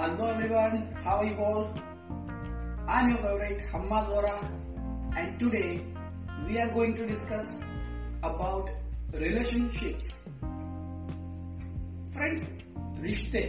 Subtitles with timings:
[0.00, 1.74] Hello everyone, how are you all?
[2.88, 4.36] I'm your favorite Hammad Vora
[5.14, 5.84] and today
[6.46, 7.50] we are going to discuss
[8.22, 8.70] about
[9.12, 10.06] relationships.
[12.14, 12.46] Friends,
[13.02, 13.44] रिश्ते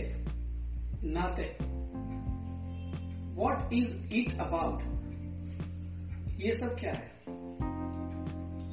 [1.05, 1.47] नाते
[3.33, 4.83] What is it about?
[6.37, 7.09] ये सब क्या है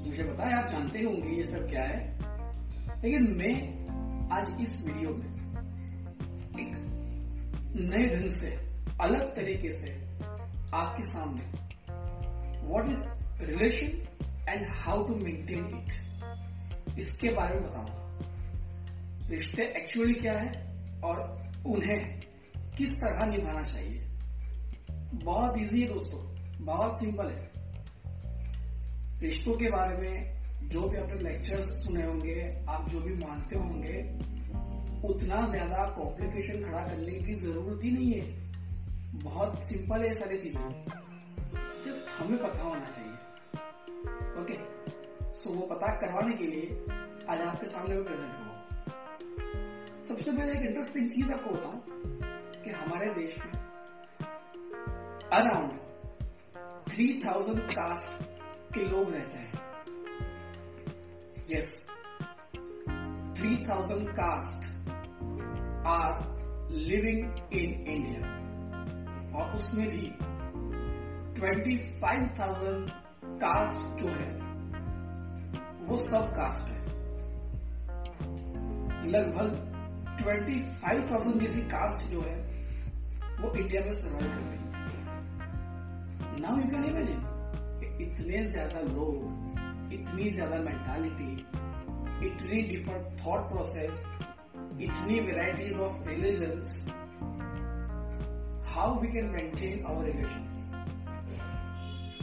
[0.05, 2.05] मुझे पता है आप जानते होंगे ये सब क्या है
[3.03, 3.57] लेकिन मैं
[4.37, 5.38] आज इस वीडियो में
[7.81, 8.51] नए ढंग से,
[9.01, 9.93] अलग तरीके से
[10.75, 11.43] आपके सामने
[12.67, 13.05] what is
[13.45, 14.07] relation
[14.49, 17.95] and how to maintain it इसके बारे में बताऊँगा
[19.31, 20.51] रिश्ते एक्चुअली क्या है
[21.05, 21.21] और
[21.67, 22.21] उन्हें
[22.79, 24.05] किस तरह निभाना चाहिए?
[25.25, 26.21] बहुत इजी है दोस्तों,
[26.65, 27.51] बहुत सिंपल है।
[29.21, 30.39] रिश्तों के बारे में
[30.69, 34.03] जो भी आपने लेक्चर्स सुने होंगे, आप जो भी मानते होंगे
[35.05, 38.27] उतना ज़्यादा कॉम्प्लिकेशन खड़ा करने की ज़रूरत ही नहीं है।
[39.23, 40.85] बहुत सिंपल है सारी चीज़ें।
[41.85, 43.15] जस्ट हमें पता होना चाहिए।
[44.43, 44.55] ओके
[45.35, 46.67] सो वो पता करवाने के लिए
[47.29, 48.55] आज आपके सामने में प्रेजेंट हुआ।
[50.09, 51.81] सबसे पहले एक इंटरेस्टिंग चीज़ आपको बताऊँ
[52.65, 53.53] कि हमारे देश में
[55.33, 55.73] अराउंड
[56.89, 58.25] थ्री थाउज़ेंड कास्ट
[58.75, 59.53] के लोग रहते हैं।
[61.51, 61.77] Yes
[63.39, 64.68] three thousand caste
[65.89, 66.13] are
[66.71, 67.21] living
[67.53, 68.23] in India
[69.39, 70.11] और उसमें भी
[71.39, 72.91] ट्वेंटी फाइव थाउज़ेंड
[73.43, 74.31] कास्ट जो है,
[75.87, 76.79] वो सब कास्ट है।
[79.07, 79.49] लगभग
[80.19, 82.37] ट्वेंटी फाइव थाउज़ेंड जैसी कास्ट जो है,
[83.41, 87.21] वो इंडिया में सर्वाइव कर रही है। नाउ यू कैन इमेजिन
[88.01, 89.15] इतने ज़्यादा लोग,
[89.93, 91.33] इतनी ज़्यादा मेंटालिटी
[92.27, 94.05] इतनी डिफरेंट थॉट प्रोसेस
[94.83, 96.75] इतनी varieties of religions
[98.69, 100.65] how we can maintain our relations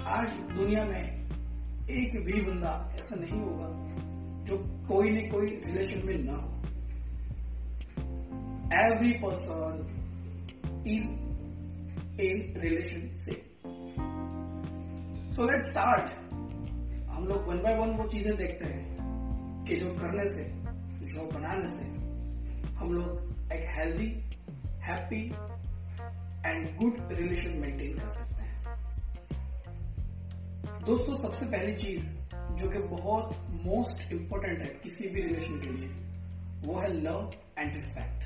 [0.08, 1.26] आज दुनिया में
[1.90, 3.68] एक भी बंदा ऐसा नहीं होगा
[4.46, 4.58] जो
[4.88, 6.52] कोई न कोई रिलेशन में ना हो।
[8.80, 9.82] Every person
[10.88, 11.10] is
[12.22, 13.34] in relation से।
[15.36, 16.10] सो लेट स्टार्ट
[17.10, 20.44] हम लोग वन बाय वन वो चीज़ें देखते हैं कि जो करने से,
[21.06, 21.95] जो बनाने से
[22.78, 24.08] हम लोग एक healthy
[24.84, 25.22] happy
[26.46, 28.54] and good relation maintain कर सकते हैं।
[30.86, 32.04] दोस्तों, सबसे पहली चीज़
[32.60, 35.90] जो कि बहुत मोस्ट इंपॉर्टेंट है किसी भी रिलेशन के लिए,
[36.66, 38.20] वो है love and respect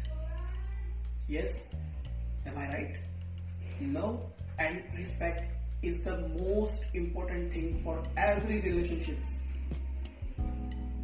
[1.32, 1.54] yes
[2.48, 2.94] am I right
[3.96, 4.12] love
[4.62, 9.20] and respect is the most important thing for every relationship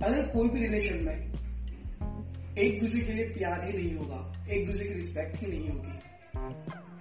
[0.04, 1.45] अगर कोई भी रिलेशन में
[2.58, 4.18] एक दूसरे के लिए प्यार ही नहीं होगा,
[4.50, 5.96] एक दूसरे की रिस्पेक्ट ही नहीं होगी।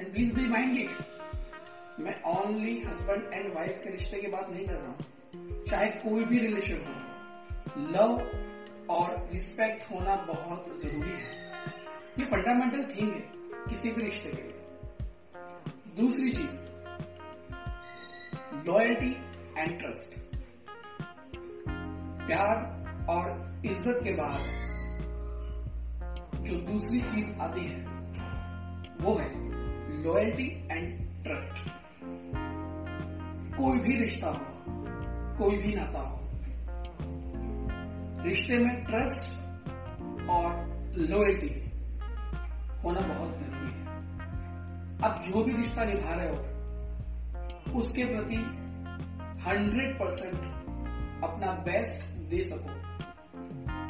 [0.00, 4.66] And please be mind it मैं ओनली हस्बैंड एंड वाइफ के रिश्ते की बात नहीं
[4.66, 4.96] कर रहा हूँ।
[5.66, 6.94] चाहे कोई भी रिलेशन हो
[7.92, 8.10] लव
[8.94, 11.30] और रिस्पेक्ट होना बहुत ज़रूरी है।
[12.18, 13.20] ये फंडामेंटल थिंग है
[13.68, 14.58] किसी भी रिश्ते के लिए।
[16.00, 16.56] दूसरी चीज़
[18.66, 19.12] लॉयल्टी
[19.58, 20.18] एंड ट्रस्ट
[22.26, 22.56] प्यार
[23.10, 23.24] और
[23.66, 24.62] इज़्ज़त के बाद
[26.44, 27.78] जो दूसरी चीज़ आती है,
[29.00, 29.28] वो है
[30.02, 30.86] लॉयल्टी एंड
[31.22, 31.54] ट्रस्ट
[33.56, 34.44] कोई भी रिश्ता हो,
[35.38, 36.16] कोई भी नाता हो,
[38.24, 39.22] रिश्ते में ट्रस्ट
[40.30, 40.48] और
[40.96, 41.52] लॉयल्टी
[42.84, 43.80] होना बहुत ज़रूरी है।
[45.04, 48.36] अब जो भी रिश्ता निभा रहे हो, उसके प्रति
[49.46, 50.38] हंड्रेड परसेंट
[51.24, 52.72] अपना बेस्ट दे सको,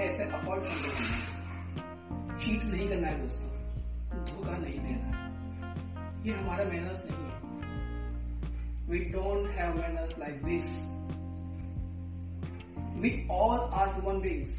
[0.03, 0.78] ऐसे अफर्ट्स हम
[2.39, 3.49] चीट नहीं करना है दोस्तों।
[4.25, 5.22] धोखा नहीं देना है।
[6.27, 7.33] ये हमारा मैनर्स नहीं है।
[8.91, 10.69] We don't have manners like this
[13.03, 14.53] we all are human beings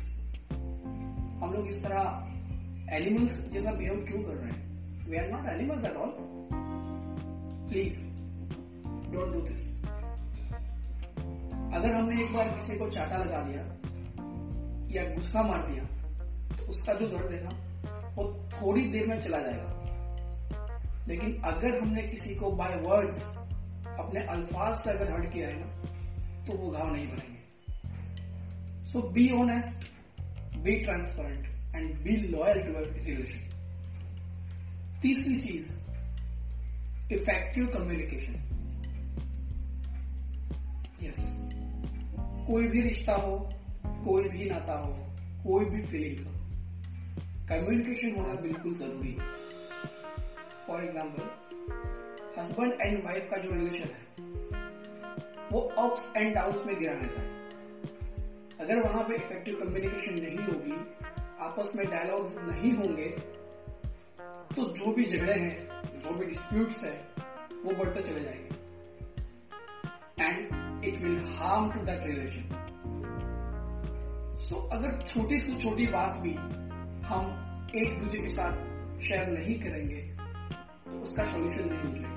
[1.42, 2.02] हम लोग इस तरह
[2.96, 4.60] एनिमल्स जैसा बिहेव क्यों कर रहे हैं?
[5.10, 6.12] We are not animals at all
[7.70, 7.98] please
[9.14, 9.64] don't do this
[11.76, 13.64] अगर हमने एक बार किसी को चाटा लगा दिया
[14.96, 15.84] या गुस्सा मार दिया
[16.58, 17.50] तो उसका जो दर्द है ना
[18.16, 19.72] वो थोड़ी देर में चला जाएगा।
[21.08, 23.20] लेकिन अगर हमने किसी को बाय वर्ड्स
[24.00, 25.68] अपने अल्फाज से अगर हट किया है ना
[26.46, 27.40] तो वो घाव नहीं बनेंगे।
[28.86, 29.86] So be honest
[30.58, 33.42] be transparent and be loyal to relation
[35.02, 35.66] तीसरी चीज़
[37.14, 38.36] इफ़ेक्टिव कम्युनिकेशन
[41.04, 41.20] यस
[42.48, 43.38] कोई भी रिश्ता हो,
[43.86, 44.94] कोई भी नाता हो,
[45.44, 46.32] कोई भी फीलिंग्स हो
[47.50, 49.26] कम्युनिकेशन होना बिल्कुल ज़रूरी है।
[50.68, 51.26] For example
[52.38, 54.04] husband and wife का जो रिलेशन है,
[55.52, 57.28] वो अप्स एंड डाउन्स में गिरा रहता है।
[58.62, 60.78] अगर वहाँ पे इफ़ेक्टिव कम्युनिकेशन नहीं होगी,
[61.40, 63.10] आपस में डायलॉग्स नहीं होंगे
[64.56, 65.56] तो जो भी झगड़े हैं,
[66.02, 66.98] जो भी डिस्प्यूट्स है,
[67.66, 68.54] वो बढ़ते चले जाएँगे।
[70.20, 72.46] And it will harm to that relation
[74.42, 76.34] so अगर छोटी से छोटी बात भी
[77.08, 77.26] हम
[77.76, 78.54] एक दूसरे के साथ
[79.02, 80.02] शेयर नहीं करेंगे
[80.86, 82.14] तो उसका सोल्यूशन नहीं मिलेगा।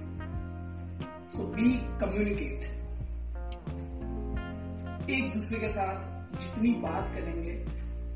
[1.32, 2.60] सो बी कम्युनिकेट
[5.10, 5.96] एक दूसरे के साथ
[6.34, 7.54] जितनी बात करेंगे,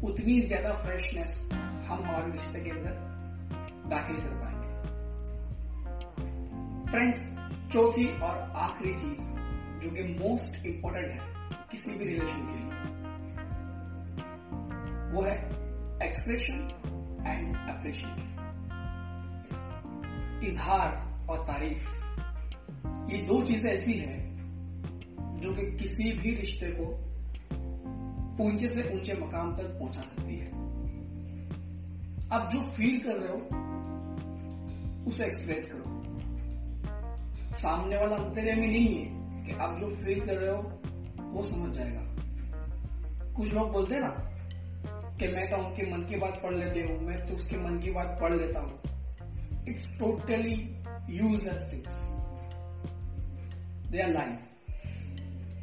[0.09, 2.95] उतनी ज़्यादा फ्रेशनेस हम हमारे रिश्ते के अंदर
[3.91, 4.71] दाखिल कर पाएँगे।
[6.91, 7.19] फ्रेंड्स
[7.73, 9.23] चौथी और आखिरी चीज़,
[9.83, 11.21] जो कि मोस्ट इंपॉर्टेंट है,
[11.71, 12.72] किसी भी रिलेशन के लिए।
[16.13, 16.57] एक्सप्रेशन
[17.27, 18.41] एंड अप्रिशिएशन
[20.47, 20.91] इजहार
[21.31, 21.85] और तारीफ़
[23.13, 24.19] ये दो चीज़ें ऐसी हैं
[25.41, 26.89] जो कि किसी भी रिश्ते को
[28.45, 30.51] ऊँचे से ऊँचे मकाम तक पहुँचा सकती है
[32.33, 33.39] आप जो फील कर रहे हो
[35.11, 35.87] उसे एक्सप्रेस करो
[37.57, 40.61] सामने वाला अंतर्य में नहीं है कि आप जो फील कर रहे हो
[41.31, 42.05] वो समझ जाएगा
[43.35, 44.32] कुछ लोग बोलते हैं ना
[45.19, 47.91] कि मैं तो उनके मन की बात पढ़ लेते हूँ, मैं तो उसके मन की
[47.91, 48.75] बात पढ़ लेता हूँ।
[49.69, 50.55] It's totally
[51.11, 51.97] useless things
[53.91, 54.37] they are lying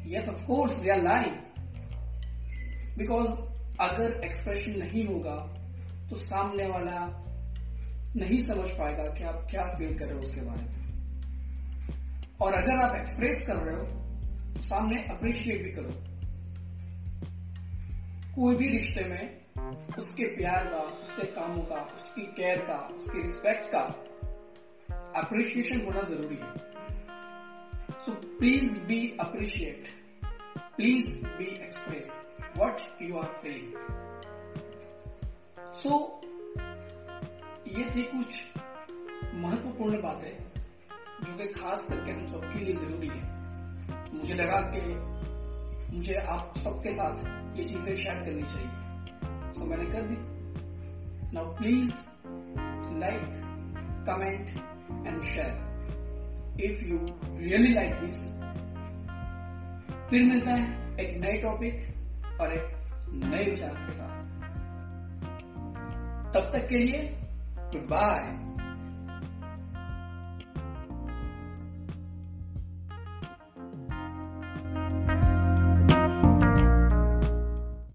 [0.06, 1.36] yes of course they are lying
[2.98, 3.30] because
[3.80, 5.36] अगर एक्सप्रेशन नहीं होगा
[6.10, 7.06] तो सामने वाला
[8.16, 10.78] नहीं समझ पाएगा कि आप क्या फील कर रहे हो उसके बारे में।
[12.42, 13.84] और अगर आप एक्सप्रेस कर रहे हो
[14.54, 15.92] तो सामने अप्रिशिएट भी करो।
[18.34, 23.70] कोई भी रिश्ते में उसके प्यार का, उसके कामों का, उसकी केयर का, उसके रिस्पेक्ट
[23.72, 23.80] का
[25.20, 26.52] अप्रिशिएशन होना ज़रूरी है।
[28.04, 29.88] So please be appreciate
[30.76, 32.10] please be express
[32.58, 33.70] what you are feeling
[35.82, 35.98] so
[37.68, 38.38] ये थी कुछ
[39.34, 40.32] महत्वपूर्ण बातें
[41.24, 43.22] जो कि खास करके हम सबके लिए ज़रूरी है।
[44.14, 44.80] मुझे लगा कि
[45.92, 47.16] मुझे आप सबके साथ
[47.58, 50.16] ये चीज़ें शेयर करनी चाहिए। सो मैंने कर दी।
[51.34, 51.94] Now please
[53.00, 53.24] like
[54.06, 54.48] comment
[55.06, 55.52] and share
[56.64, 56.98] if you
[57.38, 58.18] really like this
[60.10, 62.66] फिर मिलता है एक नए टॉपिक और एक
[63.24, 64.18] नए विचार के साथ।
[66.34, 67.02] तब तक के लिए
[67.72, 68.22] गुड बाय